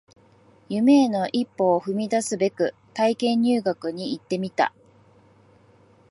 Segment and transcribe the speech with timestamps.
[0.67, 4.73] 夢への一歩を踏み出すべく体験入学に行ってみた